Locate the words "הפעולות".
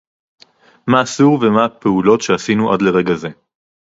1.65-2.21